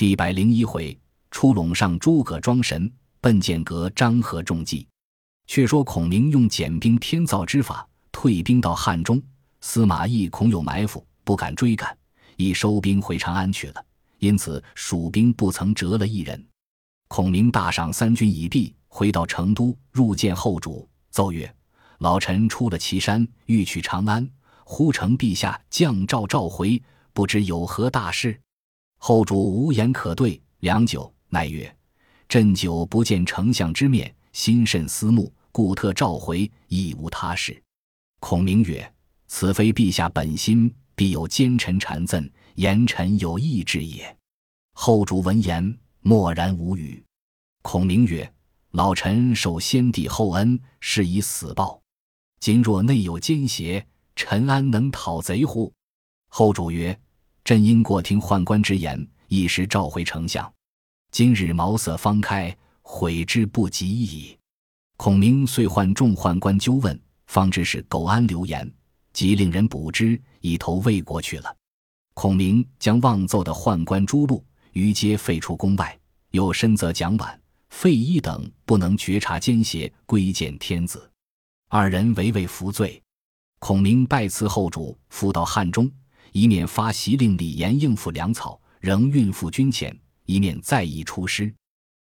[0.00, 0.98] 第百零一回，
[1.30, 4.88] 出陇上诸葛庄神，奔剑阁张合中计。
[5.46, 9.22] 却说孔明用减兵天造之法，退兵到汉中。
[9.60, 11.94] 司马懿恐有埋伏，不敢追赶，
[12.36, 13.84] 已收兵回长安去了。
[14.20, 16.42] 因此蜀兵不曾折了一人。
[17.08, 21.54] 孔明大赏三军已毕，回到成都，入见后主，奏曰
[22.00, 24.26] ：“老臣出了岐山，欲取长安，
[24.64, 26.82] 忽承陛下降诏召回，
[27.12, 28.40] 不知有何大事。”
[29.02, 31.74] 后主无言可对，良久，乃曰
[32.28, 37.60] ：“朕久不见丞相之面，心甚思慕，故特召回，亦无他事。”
[38.20, 38.92] 孔明曰
[39.26, 44.14] ：“此非陛下本心，必有奸臣谗赠，言臣有意志也。”
[44.76, 47.02] 后主闻言，默然无语。
[47.62, 48.30] 孔明曰
[48.72, 51.80] ：“老臣受先帝厚恩，是以死报。
[52.38, 55.72] 今若内有奸邪，臣安能讨贼乎？”
[56.28, 57.00] 后主曰：
[57.44, 60.52] 朕因过听宦官之言，一时召回丞相。
[61.10, 64.36] 今日茅塞方开，悔之不及矣。
[64.96, 68.70] 孔明遂唤众宦官纠问，方知是苟安流言，
[69.12, 71.56] 即令人捕之，以投魏国去了。
[72.14, 75.98] 孔明将妄奏的宦官诛戮，于皆废出宫外，
[76.32, 77.34] 又深责蒋琬、
[77.70, 81.10] 费祎等不能觉察奸邪，归见天子。
[81.68, 83.02] 二人唯唯服罪。
[83.58, 85.90] 孔明拜辞后主，复到汉中。
[86.32, 89.92] 一面发檄令李严应付粮草，仍运付军钱；
[90.26, 91.52] 一面再议出师。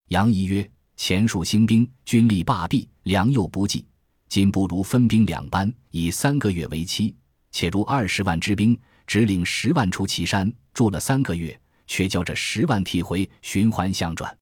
[0.08, 3.86] 杨仪曰：“前数兴兵，军力罢弊，粮又不济，
[4.28, 7.14] 今不如分兵两班，以三个月为期。
[7.52, 14.36] 且如二十万之兵，只领十万出祁山，住了三个月，却叫这十万替回，循环相转。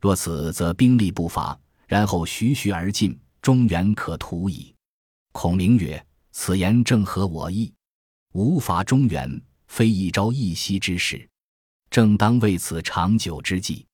[0.00, 4.74] 若此，则兵力不乏，然后徐徐而进，中原可图矣。”
[5.32, 7.72] 孔明曰：“此言正合我意。”
[8.32, 11.26] 无伐中原，非一朝一夕之事，
[11.90, 13.86] 正当为此长久之计。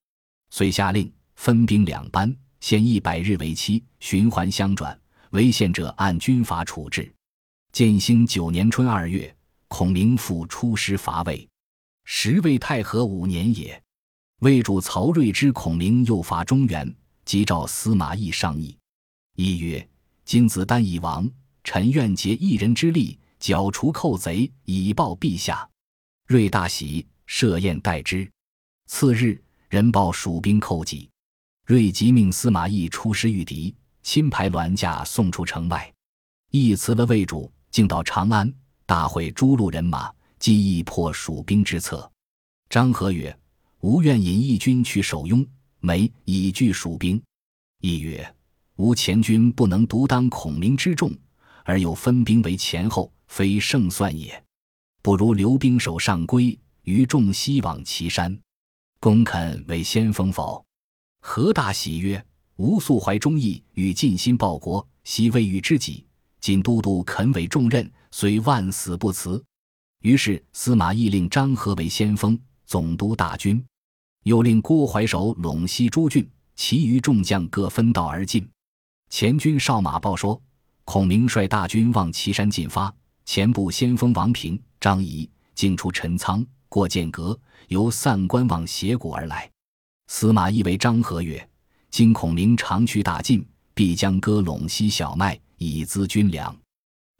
[0.50, 4.98] 遂下令分兵两班，限一百日为期，循环相转。
[5.30, 7.12] 违宪者按军法处置。
[7.72, 9.34] 建兴九年春二月，
[9.66, 11.48] 孔明复出师伐魏，
[12.04, 13.80] 时魏太和五年也。
[14.40, 16.92] 魏主曹睿知孔明又伐中原，
[17.24, 18.76] 即召司马懿商议。
[19.36, 19.88] 懿曰
[20.24, 21.28] ：“今子丹已亡，
[21.64, 25.68] 臣愿竭一人之力。”剿除寇贼，以报陛下。
[26.28, 28.26] 睿大喜，设宴待之。
[28.86, 29.38] 次日，
[29.68, 31.10] 人报蜀兵寇急，
[31.66, 35.92] 睿即命司马懿出师御敌，亲排銮驾送出城外。
[36.52, 38.50] 懿辞了魏主，径到长安，
[38.86, 42.10] 大会诸路人马，计议破蜀兵之策。
[42.70, 43.38] 张合曰
[43.80, 45.46] ：“吾愿引义军去守雍、
[45.80, 47.22] 眉，以拒蜀兵。”
[47.84, 48.34] 懿曰
[48.76, 51.12] ：“吾前军不能独当孔明之众，
[51.62, 54.42] 而又分兵为前后。”非胜算也，
[55.02, 58.38] 不如留兵守上邽，余众西往岐山。
[59.00, 60.64] 公肯为先锋否？
[61.20, 62.24] 何大喜曰
[62.56, 66.06] ：“吾素怀忠义，与尽心报国，惜未遇知己。
[66.40, 69.42] 今都督肯委重任，虽万死不辞。”
[70.02, 73.64] 于是司马懿令张合为先锋，总督大军，
[74.24, 78.46] 又令郭淮守陇西诸郡，其余众将各分道而进。
[79.08, 80.40] 前军哨马报说，
[80.84, 82.94] 孔明率大军往岐山进发。
[83.24, 89.50] 前部先锋王平、张仪进出陈仓，过剑阁，由散关往斜谷而来。
[90.08, 91.48] 司马懿为张合曰
[91.90, 96.54] ：“今孔明长驱大进，必将割陇西小麦，以资军粮。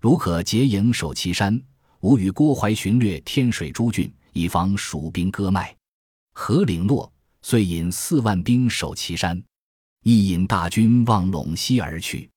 [0.01, 1.61] 如可结营守岐山，
[2.01, 5.75] 吾与郭淮巡略天水诸郡，以防蜀兵割麦。”
[6.37, 7.11] 何领诺，
[7.43, 9.43] 遂引四万兵守岐山，
[10.03, 12.29] 亦引大军望陇西而去。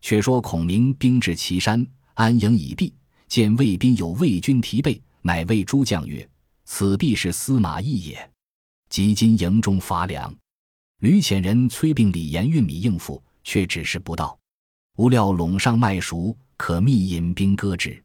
[0.00, 2.94] 却说孔明兵至岐山，安营已毕。
[3.28, 6.28] 见魏兵有魏军提备，乃谓诸将曰
[6.64, 8.30] ：“此必是司马懿也。”
[8.88, 10.34] 即今营中乏粮，
[11.00, 14.36] 吕浅人催病李严运米应付，却指示不到。
[14.96, 18.02] 无料陇上麦熟，可密引兵割之。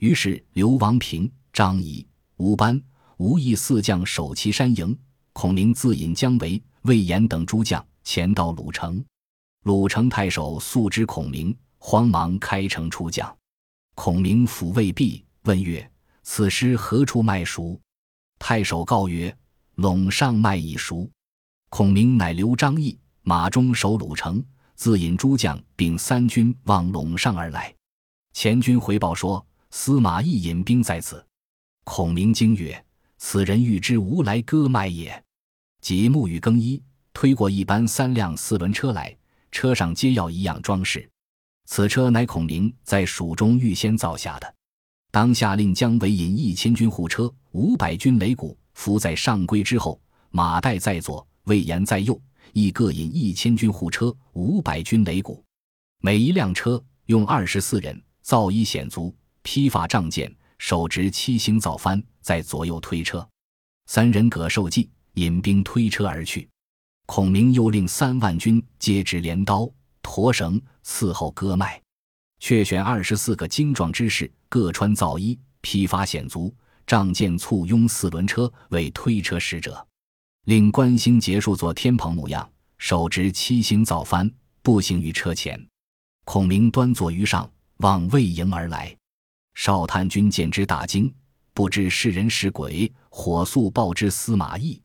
[0.00, 2.04] 于是刘王平、张仪、
[2.36, 2.82] 吴班、
[3.18, 4.98] 吴懿四将守其山营，
[5.32, 9.02] 孔明自引姜维、魏延等诸将前到鲁城。
[9.62, 13.34] 鲁城太守素知孔明，慌忙开城出将。
[13.96, 15.90] 孔明抚慰毕，问曰
[16.22, 17.80] ：“此诗何处卖熟？”
[18.38, 19.34] 太守告曰
[19.76, 21.10] ：“陇上卖已熟。”
[21.70, 24.44] 孔明乃留张翼马中守鲁城，
[24.74, 27.74] 自引诸将并三军望陇上而来。
[28.34, 31.26] 前军回报说：“司马懿引兵在此。”
[31.82, 32.84] 孔明惊曰
[33.16, 35.24] ：“此人欲知吾来割麦也。”
[35.80, 36.82] 即沐浴更衣，
[37.14, 39.16] 推过一班三辆四轮车来，
[39.50, 41.08] 车上皆要一样装饰。
[41.66, 44.54] 此车乃孔明在蜀中预先造下的，
[45.10, 52.18] 当下令姜维引一千军护车、五百军擂鼓伏在上邽之后，马岱在左，魏延在右，
[52.52, 55.42] 亦各引一千军护车，五百军擂鼓。
[56.00, 63.26] 每一辆车用二十四人，造衣显足，披发仗剑，手执七星造幡，在左右推车。
[63.86, 66.48] 三人葛受计，引兵推车而去。
[67.06, 69.68] 孔明又令三万军皆执镰刀、
[70.06, 71.82] 驼绳伺候割脉，
[72.38, 76.54] 却选二十四个精壮之士，各穿皂衣，披发显足，
[76.86, 79.84] 仗剑簇拥四轮车为推车使者。
[80.44, 82.48] 令关兴结束做天蓬模样，
[82.78, 84.32] 手执七星造幡，
[84.62, 85.60] 步行于车前。
[86.24, 88.96] 孔明端坐于上，望魏营而来。
[89.54, 91.12] 少探军见之大惊，
[91.52, 94.80] 不知是人是鬼，火速报之司马懿。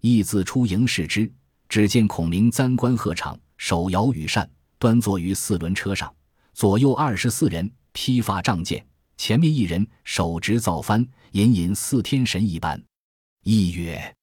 [0.00, 1.32] 懿自出营视之。
[1.68, 4.48] 只见孔明簪冠鹤氅，手摇羽扇，
[4.78, 6.14] 端坐于四轮车上，
[6.52, 8.86] 左右二十四人披发仗剑，
[9.16, 12.82] 前面一人手执造幡，隐隐似天神一般。
[13.42, 14.14] 意曰：“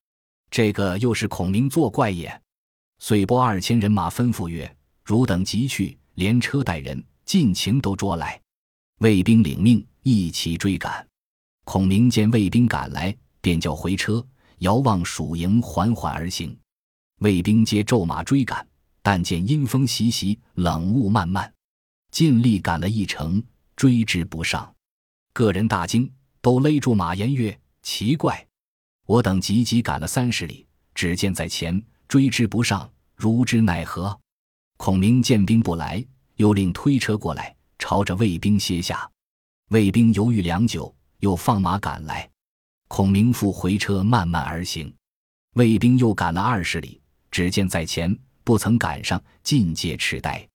[0.52, 2.42] 这个又是孔明作怪也。”
[3.00, 8.40] 遂拨二千人马，吩咐曰：“汝等急去，连车带人，尽情都捉来。”
[9.00, 11.06] 卫兵领命，一齐追赶。
[11.66, 14.26] 孔明见卫兵赶来，便叫回车，
[14.60, 16.58] 遥望蜀营，缓缓而行。
[17.20, 18.66] 卫兵皆骤马追赶，
[19.04, 21.54] 但见阴风习习，冷雾漫漫，
[22.10, 23.44] 尽力赶了一程，
[23.76, 24.74] 追之不上。
[25.34, 26.10] 个人大惊，
[26.42, 28.48] 都勒住马言曰：“奇怪，
[29.06, 30.66] 我等急急赶了三十里，
[30.96, 34.18] 只见在前，追之不上，如之奈何？”
[34.78, 36.04] 孔明见兵不来，
[36.38, 39.08] 又令推车过来，朝着卫兵歇下。
[39.72, 42.30] 卫兵犹豫良久，又放马赶来。
[42.88, 44.94] 孔明复回车，慢慢而行。
[45.56, 47.02] 卫兵又赶了二十里。
[47.32, 50.48] 只见在前不曾赶上，尽皆痴呆。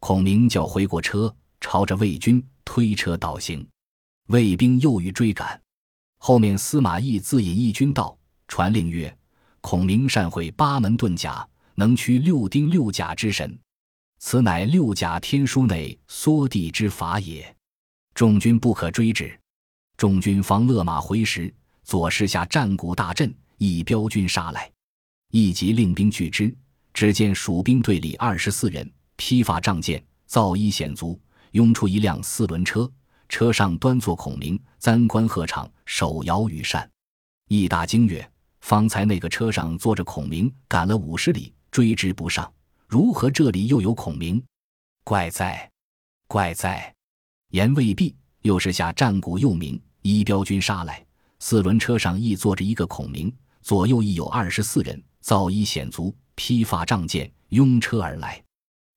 [0.00, 3.66] 孔明叫回过车，朝着魏军推车倒行。
[4.28, 5.60] 魏兵又欲追赶，
[6.18, 9.16] 后面司马懿自引一军到，传令曰
[9.60, 13.58] ：“孔明善会八门遁甲，能驱六丁六甲之神，
[14.18, 17.54] 此乃六甲天书内缩地之法也。
[18.14, 19.38] 众军不可追之。”
[19.96, 21.52] 众军方勒马回时，
[21.82, 24.70] 左势下战鼓大震，一彪军杀来。
[25.32, 26.54] 一即令兵拒之，
[26.92, 31.20] 只见蜀兵队里二十四人，披发仗剑，造衣显足，
[31.52, 32.90] 拥出一辆四轮车，
[33.28, 36.88] 车上端坐孔明，簪冠鹤氅，手摇羽扇。
[37.48, 38.28] 一大惊曰
[38.60, 42.52] ：“方才那个车上坐着孔明，赶了五十里，追之不上，
[42.86, 44.42] 如何这里又有孔明？
[45.04, 45.70] 怪哉，
[46.26, 46.92] 怪哉！”
[47.52, 51.04] 言未毕，又是下战鼓又鸣，一彪军杀来，
[51.38, 55.02] 四轮车上亦坐着一个孔明，左右亦有二十四人。
[55.20, 58.40] 造衣显足，披发仗剑，拥车而来。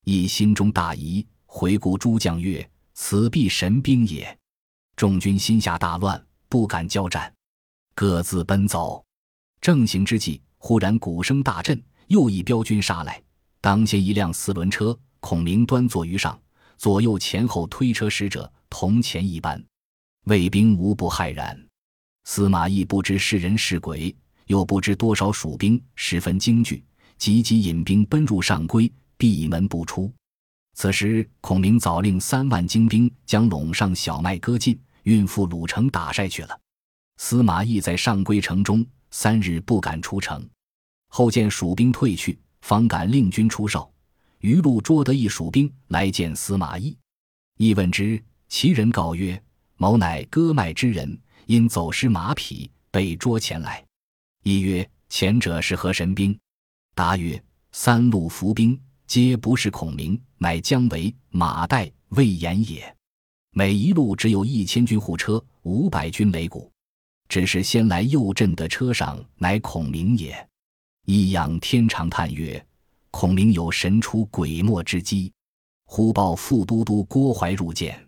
[0.05, 4.37] 一心中大疑，回顾诸将曰：“此必神兵也。”
[4.95, 7.33] 众军心下大乱，不敢交战，
[7.95, 9.03] 各自奔走。
[9.59, 13.19] 正行之际，忽然鼓声大震，又一彪军杀来。
[13.59, 16.39] 当先一辆四轮车，孔明端坐于上，
[16.77, 19.59] 左右前后推车使者同前一般，
[20.25, 21.59] 卫兵无不骇然。
[22.25, 24.15] 司马懿不知是人是鬼。
[24.47, 26.83] 又不知多少蜀兵，十分惊惧，
[27.21, 30.11] 急急引兵奔入上邽，闭门不出。
[30.73, 36.59] 此时，孔明早令三万精兵将陇上小麦割尽，运赴鲁城打晒去了。
[37.17, 40.43] 司马懿在上邽城中三日不敢出城，
[41.09, 43.87] 后见蜀兵退去，方敢令军出哨。
[44.39, 46.97] 余路捉得一蜀兵来见司马懿，
[47.59, 49.39] 懿问之，其人告曰
[49.77, 53.85] ：“某乃割麦之人，因走失马匹，被捉前来。”
[54.41, 56.35] 一曰：“前者是何神兵？”
[56.93, 62.95] 答曰：“三路伏兵，皆不是孔明，乃姜维、马岱、魏延也。
[63.51, 66.71] 每一路只有一千军护车，五百军擂鼓。
[67.29, 70.47] 只是先来右阵的车上，乃孔明也。”
[71.07, 72.63] 益仰天长叹曰
[73.09, 75.31] ：“孔明有神出鬼没之机。”
[75.85, 78.01] 忽报副都督郭淮入见，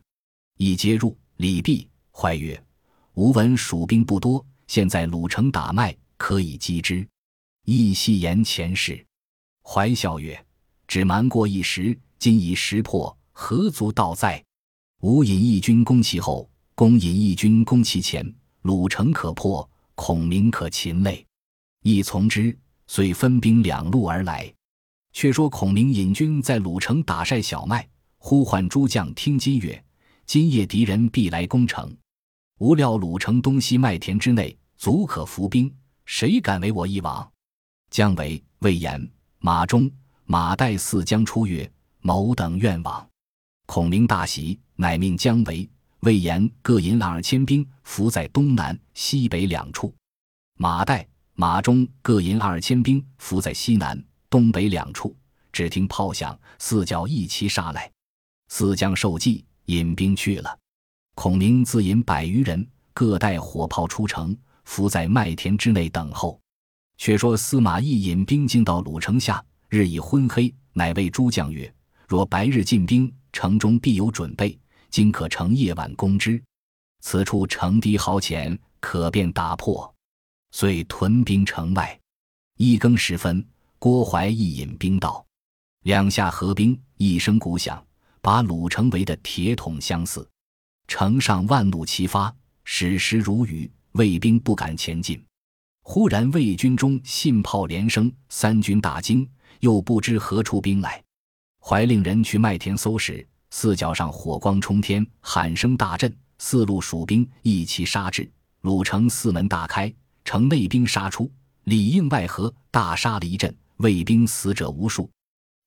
[0.57, 2.61] 一接入，李毕，怀曰
[3.15, 7.05] ：“吾闻蜀兵不多，现在鲁城打麦。”可以击之。
[7.65, 9.05] 亦细言前事。
[9.63, 10.45] 怀笑曰
[10.87, 14.43] ：“只瞒过一时，今已识破，何足道哉？
[15.01, 21.25] 吾引义军攻其后，公引义军攻其前，鲁城可破，孔明可擒累。”
[21.83, 24.53] 亦从之，遂分兵两路而来。
[25.13, 29.81] 却说孔明引军在鲁城打晒小麦，呼唤诸将听金曰
[30.25, 31.95] ：“今夜敌人必来攻城。”
[32.59, 35.73] 无料鲁城东西麦田之内，足可伏兵。
[36.05, 37.31] 谁敢为我一往？
[37.93, 39.07] 姜维、魏延、
[39.37, 39.87] 马忠、
[40.25, 41.71] 马岱四将出曰
[42.01, 43.07] ：“某等愿往。”
[43.67, 45.69] 孔明大喜，乃命姜维、
[45.99, 49.93] 魏延各引二千兵，伏在东南、西北两处。
[50.57, 55.15] 马岱、马忠各引二千兵伏在西南、东北两处。
[55.51, 57.91] 只听炮响，四角一齐杀来。
[58.47, 60.57] 四将受计，引兵去了。
[61.13, 64.35] 孔明自引百余人，各带火炮出城，
[64.65, 66.39] 伏在麦田之内等候。
[66.97, 71.73] 却说司马懿引兵进到鲁城下，日已昏黑，乃谓诸将曰
[72.07, 74.57] ：“若白日进兵，城中必有准备，
[74.89, 76.41] 今可乘夜晚攻之。
[77.01, 79.93] 此处城堤壕浅，可便打破。”
[80.51, 81.99] 遂屯兵城外。
[82.57, 83.43] 一更时分，
[83.79, 85.25] 郭淮亦引兵到。
[85.83, 87.83] 两下合兵，一声鼓响，
[88.21, 90.25] 把鲁城围得铁桶相似。
[90.87, 92.33] 城上万弩齐发，
[92.63, 95.21] 矢石如雨，魏兵不敢前进。
[95.83, 101.03] 忽然魏军中信炮连声，三军大惊，又不知何处兵来。
[101.59, 108.29] 怀令人去麦田搜时，四角上火光冲天，喊声大震，四路蜀兵一齐杀至，
[108.61, 111.29] 鲁城四门大开，城内兵杀出，
[111.65, 115.09] 里应外合，大杀了一阵，魏兵死者无数。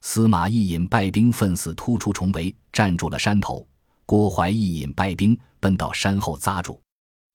[0.00, 3.66] 司马懿引败兵奋死突出重围，站住了山头。
[4.06, 6.80] 郭淮亦引败兵奔到山后扎住。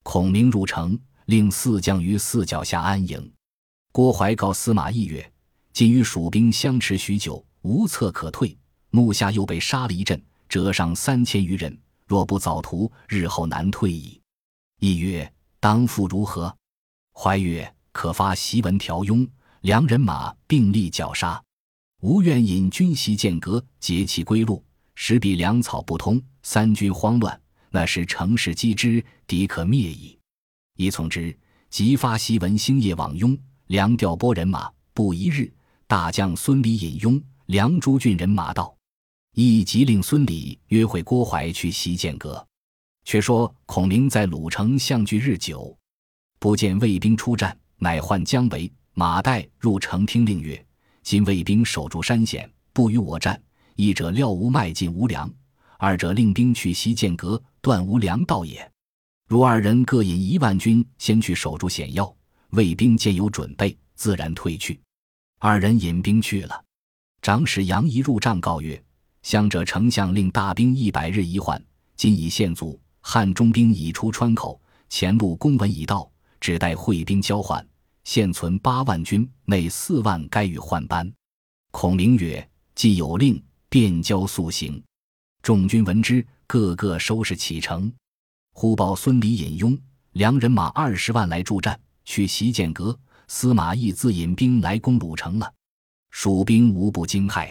[0.04, 3.32] 孔明入城，令四将于四脚下安营。
[3.92, 5.32] 郭淮告司马懿曰
[5.74, 8.58] ：“今与蜀兵相持许久，无策可退。
[8.90, 11.78] 目下又被杀了一阵，折伤三千余人。
[12.08, 14.20] 若不早图，日后难退矣。”
[14.80, 16.56] 懿曰：“当复如何？”
[17.14, 19.28] 怀曰：“可发檄文条拥，
[19.62, 21.42] 良人马并力绞杀。”
[22.02, 24.64] 吾愿引军袭剑阁，截其归路，
[24.96, 27.40] 使彼粮草不通，三军慌乱。
[27.70, 30.18] 那时乘势击之，敌可灭矣。
[30.82, 31.38] 一从之，
[31.70, 34.68] 即发檄文，星夜往雍梁调拨人马。
[34.96, 35.54] 不一日，
[35.86, 38.76] 大将孙礼引雍梁诸郡人马到，
[39.36, 42.44] 亦即令孙礼约会郭淮去袭剑阁。
[43.06, 45.78] 却说孔明在鲁城相聚日久，
[46.40, 50.66] 不见魏兵出战，乃唤姜维、马岱入城听令曰。
[51.04, 53.40] 今魏兵守住山险，不与我战。
[53.76, 55.32] 一者料吾迈进无粮，
[55.78, 58.71] 二者令兵去袭剑阁，断无粮道也。
[59.32, 62.14] 如二人各引一万军，先去守住险要，
[62.50, 64.78] 魏兵见有准备，自然退去。
[65.40, 66.66] 二人引兵去了。
[67.22, 68.84] 长史杨仪入帐告曰
[69.24, 71.64] ：“相者丞相令大兵一百日一换，
[71.96, 72.78] 今已现足。
[73.00, 74.60] 汉中兵已出川口，
[74.90, 76.12] 前路公文已到，
[76.42, 77.66] 只待会兵交换。”
[78.04, 81.10] 现存八万军，内四万该与换班。
[81.72, 82.46] 孔明曰
[82.76, 84.84] ：“既有令，便交速行。”
[85.42, 87.90] 众军闻之，个个收拾启程。
[88.54, 89.78] 忽报孙礼引雍
[90.12, 92.98] 梁人马二十万来助战，去袭剑阁。
[93.28, 95.54] 司马懿自引兵来攻鲁城了。
[96.10, 97.50] 蜀兵无不惊骇。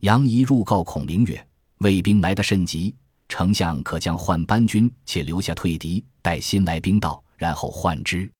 [0.00, 1.48] 杨仪入告孔明曰
[1.80, 2.94] ：“魏兵来得甚急，
[3.26, 8.30] 丞相可将换班军且留下退敌，待新来兵到，然后换之。”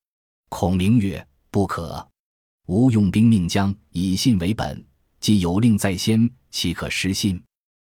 [0.51, 2.07] 孔明曰：不可，
[2.67, 4.85] 吾用兵命将，以信为本。
[5.19, 7.43] 既有令在先，岂可失信？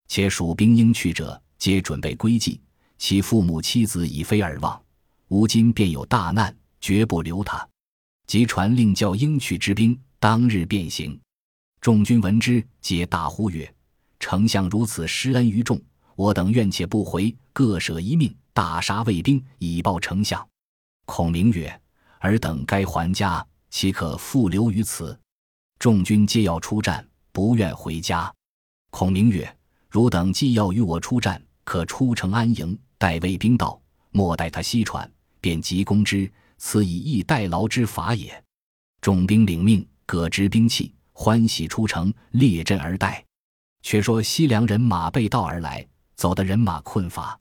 [0.08, 2.60] 且蜀兵应去者，皆准备归计，
[3.02, 4.80] 其父母妻子已非尔望。
[5.30, 7.68] 吾今便有大难，绝不留他。
[8.28, 11.20] 即传令叫应去之兵，当日便行。
[11.82, 13.74] 众军闻之，皆大呼曰
[14.20, 15.82] ：“丞相如此施恩于众，
[16.16, 20.48] 我等愿且不回，各舍一命，大杀魏兵，以报丞相。”
[21.06, 21.82] 孔明曰
[22.22, 25.20] ：“尔等该还家。”岂可复留于此？
[25.80, 28.32] 众军皆要出战，不愿回家。
[28.92, 29.58] 孔明曰
[29.90, 33.82] ：“汝等既要与我出战，可出城安营，待魏兵到，
[34.12, 36.32] 莫待他西喘，便急攻之。
[36.60, 38.32] 此以逸待劳之法也。”
[39.02, 43.26] 众兵领命，各执兵器，欢喜出城，列阵而待。
[43.82, 45.84] 却说西凉人马背道而来，
[46.16, 47.36] 走的人马困乏，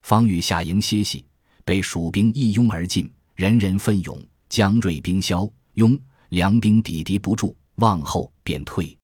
[0.00, 1.26] 方欲下营歇息，
[1.66, 4.18] 被蜀兵一拥而进，人人奋勇，
[4.48, 5.46] 将锐兵消。
[5.74, 8.96] 拥梁兵抵敌不住，望后便退。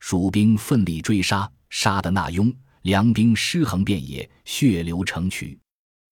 [0.00, 2.52] 蜀兵奋力追杀，杀得那雍
[2.82, 5.58] 梁兵尸横遍野，血流成渠。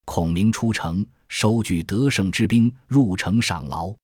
[0.05, 3.95] 孔明出城，收聚得胜之兵，入城赏劳。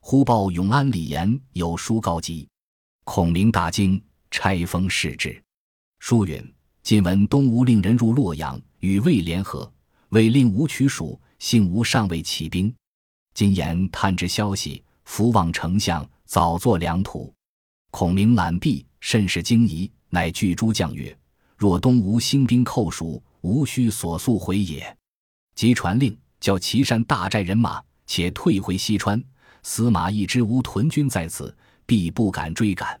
[0.00, 2.48] 忽报永安李严有书告急。
[3.04, 5.42] 孔明大惊，拆封视之。
[5.98, 9.70] 书云：“今闻东吴令人入洛阳，与魏联合，
[10.10, 12.74] 为令吴取蜀，幸吴尚未起兵。
[13.32, 17.30] 今言探知消息。”福望丞相早作良图。
[17.90, 21.14] 孔明览毕，甚是惊疑，乃具诸将曰
[21.64, 24.94] ：“若东吴兴兵寇蜀，无需所速回也。”
[25.56, 29.24] 即传令，叫岐山大寨人马且退回西川。
[29.62, 31.56] 司马懿知吴屯军在此，
[31.86, 33.00] 必不敢追赶。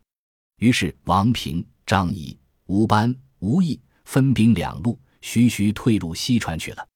[0.60, 6.88] 于是王平、张仪、吴班、吴懿分兵两路，徐徐退入西川去了。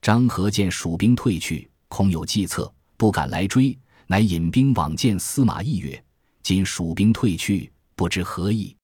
[0.00, 3.78] 张合见蜀兵退去，恐有计策，不敢来追。
[4.06, 6.02] 乃引兵往见司马懿曰
[6.42, 8.74] ：“今蜀兵退去，不知何意。”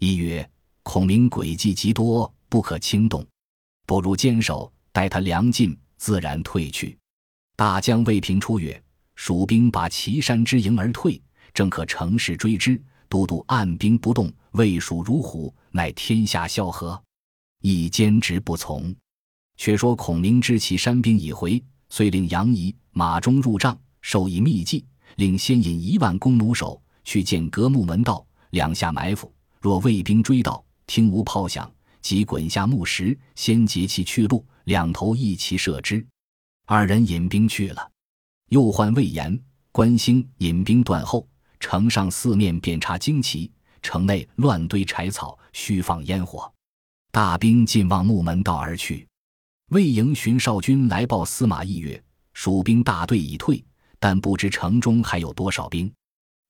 [0.00, 0.48] 懿曰
[0.84, 3.26] ：“孔明诡计极多，不可轻动，
[3.86, 6.96] 不如坚守，待他粮尽，自然退去。”
[7.56, 8.80] 大将魏平出曰
[9.16, 11.20] ：“蜀兵把岐山之营而退，
[11.52, 12.80] 正可乘势追之。
[13.08, 17.00] 都督按兵不动，魏蜀如虎，乃天下笑何？”
[17.62, 18.94] 亦坚持不从。
[19.56, 24.84] 却说孔明知其山兵已回，遂令杨仪、马忠入帐，授以秘计，
[25.16, 29.32] 令先引一万弓弩手去见隔木门道，两下埋伏。
[29.60, 36.04] 若魏兵追到，听无炮响，即滚下木石，先截其去路，两头一齐射之。
[36.66, 37.90] 二人引兵去了。
[38.50, 39.38] 又唤魏延、
[39.72, 41.26] 关兴引兵断后，
[41.58, 43.50] 城上四面遍插旌旗，
[43.82, 46.52] 城内乱堆柴草，虚放烟火。
[47.10, 49.06] 大兵尽望木门道而去。
[49.70, 52.00] 魏营寻少军来报司马懿曰
[52.34, 53.64] ：“蜀兵大队已退，
[53.98, 55.90] 但不知城中还有多少兵。”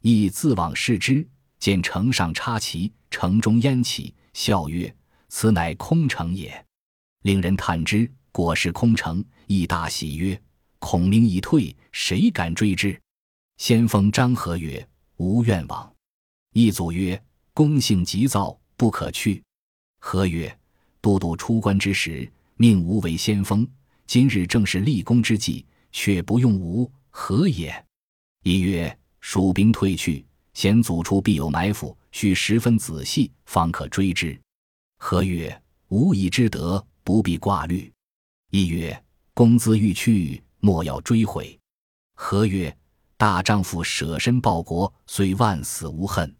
[0.02, 1.26] 懿自往视之，
[1.58, 4.94] 见城上插旗，城中烟起，笑曰
[5.28, 6.62] ：“此乃空城也。”
[7.24, 9.24] 令人探之，果是空城。
[9.46, 10.38] 亦大喜曰
[10.78, 13.00] ：“孔明已退，谁敢追之？”
[13.56, 14.86] 先锋张合曰
[15.16, 15.90] ：“无愿往。”
[16.52, 17.20] 一祖曰
[17.54, 19.42] ：“公性急躁，不可去。”
[20.00, 20.54] 合曰
[21.00, 23.66] ：“都督出关之时。”命吾为先锋，
[24.06, 27.84] 今日正是立功之际，却不用吾，何也？
[28.44, 34.40] 一曰：蜀兵退去，险阻处必有埋伏，须十分仔细，方可追之。
[34.98, 37.92] 何曰：吾已知得，不必挂虑。
[38.52, 39.04] 一曰：
[39.34, 41.58] 公子欲去，莫要追悔。
[42.14, 42.74] 何曰：
[43.16, 46.32] 大丈夫舍身报国，虽万死无恨。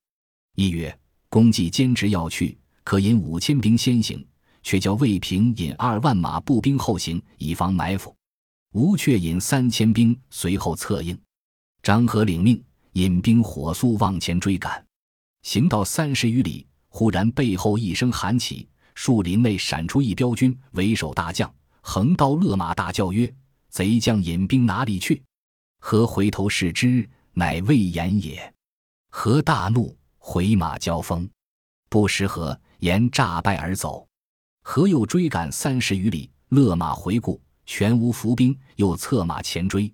[0.54, 0.96] 一曰：
[1.28, 4.24] 公既坚持要去，可引五千兵先行。
[4.62, 8.14] 却叫魏平引二万马步兵后行，以防埋伏。
[8.74, 11.20] 吴却引三千兵随后策应。
[11.82, 12.62] 张合领命，
[12.92, 14.83] 引兵火速往前追赶。
[15.44, 23.32] 行到三十余里，忽然背后一声喊起，树林内闪出一彪军，为首大将，横刀勒马，大叫曰
[23.68, 25.22] ：“贼将引兵哪里去？”
[25.80, 28.52] 何回头视之，乃魏延也。
[29.10, 31.28] 何大怒，回马交锋，
[31.90, 34.08] 不识何，延诈败而走。
[34.62, 39.92] 何又追赶三十余里，勒马回顾，全无伏兵，又策马前追。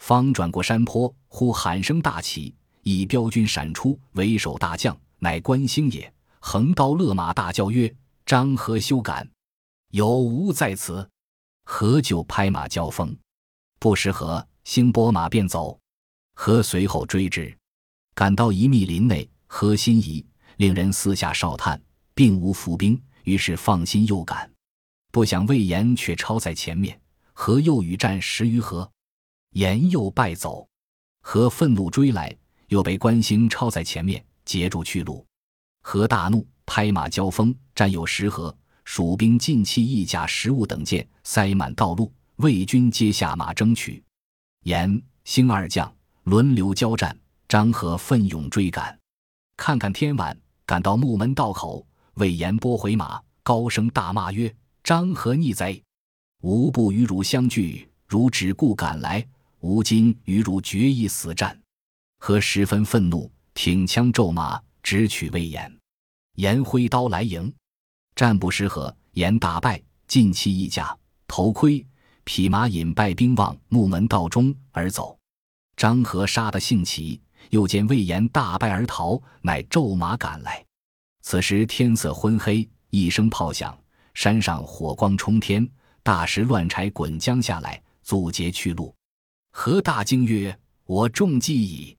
[0.00, 7.92] 方转过山坡，忽喊声大起，一彪军闪出，为首大将乃关兴也，横刀勒马，大叫曰
[8.26, 9.28] ：“张合休赶，
[9.90, 11.08] 有吾在此！”
[11.64, 13.16] 何就拍马交锋，
[13.78, 15.78] 不识合，兴拨马便走。
[16.34, 17.56] 何随后追之，
[18.14, 21.80] 赶到一密林内，何心疑，令人四下哨探，
[22.14, 23.00] 并无伏兵。
[23.22, 24.52] 于是放心又赶，
[25.12, 27.00] 不想魏延却超在前面，
[27.32, 28.90] 何又与战十余合，
[29.52, 30.66] 延又败走。
[31.20, 32.36] 何愤怒追来，
[32.72, 35.24] 又被关兴超在前面截住去路。
[35.82, 38.56] 何大怒，拍马交锋，战有十合，
[38.86, 44.02] 蜀兵尽弃一甲、食物等件，塞满道路，魏军皆下马争取。
[44.64, 47.14] 延、兴二将轮流交战，
[47.46, 48.98] 张合奋勇追赶。
[49.54, 51.86] 看看天晚，赶到木门道口。
[52.14, 55.82] 魏延拨回马，高声大骂曰：“张合逆贼！
[56.40, 59.26] 吾不与汝相聚，汝只顾赶来。
[59.60, 61.58] 吾今与汝决一死战。”
[62.24, 65.76] 何十分愤怒，挺枪骤马，直取魏延。
[66.36, 67.52] 延挥刀来迎，
[68.14, 71.84] 战不失和，延大败，尽弃一甲、头盔、
[72.22, 75.18] 匹马，引败兵往木门道中而走。
[75.76, 80.64] 张合杀得兴起，又见魏延大败而逃，乃骤马赶来。
[81.22, 83.76] 此时天色昏黑，一声炮响，
[84.14, 85.68] 山上火光冲天，
[86.04, 88.94] 大石乱柴滚将下来，阻截去路。
[89.50, 90.56] 何大惊曰
[90.86, 91.96] ：“我中计矣！”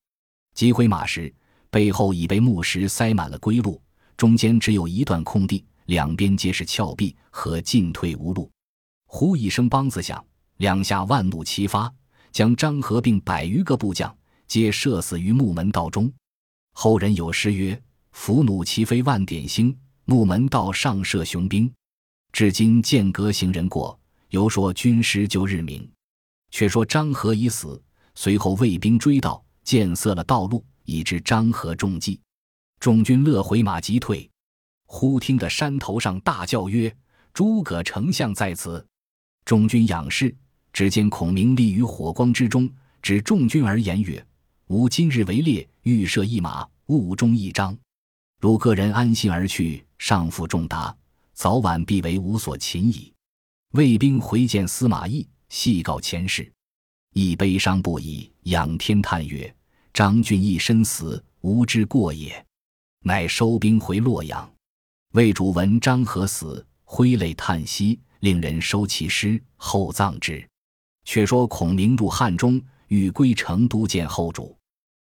[0.53, 1.33] 击回马时，
[1.69, 3.81] 背后已被木石塞满了归路，
[4.15, 8.49] 中间只有一段空地，两边皆是峭壁，和进退无路。
[9.07, 10.23] 呼一声梆子响，
[10.57, 11.91] 两下万弩齐发，
[12.31, 14.15] 将张合并百余个部将
[14.47, 16.11] 皆射死于木门道中。
[16.73, 17.79] 后人有诗曰。
[18.13, 21.73] 伏弩齐飞万点星，木门道上射雄兵。
[22.31, 25.89] 至今剑阁行人过，犹说军师救日明。
[26.51, 27.81] 却说张合已死，
[28.13, 32.19] 随后魏兵追到，见色了道路，以致张合中计。
[32.79, 34.29] 众军乐回马急退，
[34.85, 36.93] 忽听得山头上大叫曰
[37.33, 38.85] ：“诸葛丞相在此！”
[39.45, 40.35] 众军仰视，
[40.71, 42.69] 只见孔明立于火光之中，
[43.01, 44.25] 指众军而言曰
[44.67, 47.77] ：“吾今日围猎，欲射一马，误中一张。”
[48.39, 50.93] 如个人安心而去，上负重达，
[51.33, 53.13] 早晚必为吾所擒矣。
[53.71, 56.51] 魏兵回见司马懿，细告前事。
[57.13, 59.55] 亦悲伤不已，仰天叹曰
[59.93, 62.43] ：“张俊一身死，无之过也。”
[63.05, 64.51] 乃收兵回洛阳。
[65.13, 70.43] 魏主闻张合死，挥泪叹息，令人收其尸，后葬之。
[71.05, 74.57] 却说孔明入汉中，欲归成都见后主。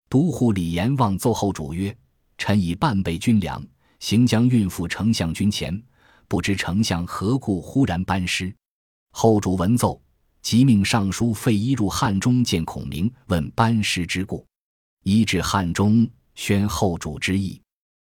[0.08, 1.96] 都护李严望奏后主曰
[2.38, 3.66] ：“臣以半备军粮，
[3.98, 5.82] 行将运赴丞相军前，
[6.28, 8.54] 不知丞相何故忽然班师？”
[9.10, 10.00] 后主闻奏。
[10.46, 14.46] 即命尚书费祎入汉中见孔明，问班师之故。
[15.02, 17.60] 祎至汉中，宣后主之意。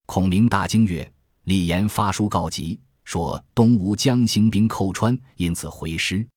[0.07, 1.07] 孔明大惊曰
[1.45, 6.27] ：“李严发书告急，说东吴将兴兵寇川，因此回师。”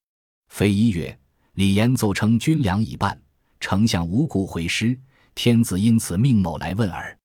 [0.52, 1.18] 费祎曰
[1.56, 3.18] ：“李严奏称军粮已半，
[3.58, 5.00] 丞相无故回师，
[5.34, 7.18] 天子因此命某来问耳。”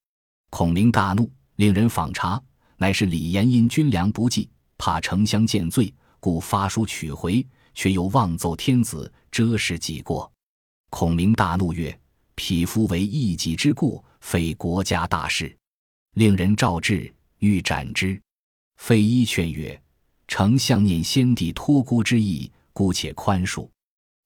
[0.50, 2.42] 孔明大怒，令人访查，
[2.78, 7.46] 乃是李严因军粮不济，怕丞相见罪，故发书取回。
[7.74, 10.32] 却又妄奏天子，遮事己过。
[10.90, 11.98] 孔明大怒曰
[12.36, 15.56] ：“匹夫为一己之故，非国家大事，
[16.16, 18.22] 令人召至，欲斩之。”
[18.78, 19.82] 费祎劝曰
[20.28, 23.70] ：“丞相念先帝托孤之意，姑且宽恕。”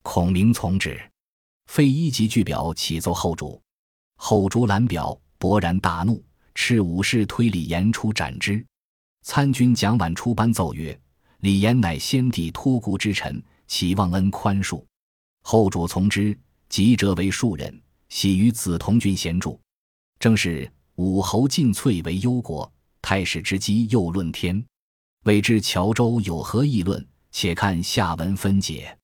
[0.02, 1.00] 孔明从旨。
[1.68, 3.62] 费祎即具表启奏后主，
[4.18, 8.66] 后主览表，勃然大怒，斥武士推李严出斩之。
[9.24, 11.00] 参军蒋琬出班奏曰。
[11.46, 14.84] 李严乃先帝托孤之臣，岂忘恩宽恕？
[15.44, 16.36] 后主从之，
[16.70, 19.62] 即折为庶人，喜于梓潼郡闲住。
[20.18, 24.66] 正是武侯尽瘁为忧国，太史之基又论天。
[25.26, 27.08] 未知谯周有何议论？
[27.30, 28.98] 且看下文分解。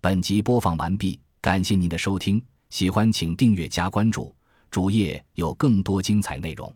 [0.00, 4.34] 本集播放完毕，感谢您的收听，喜欢请订阅加关注，
[4.72, 6.74] 主页有更多精彩内容。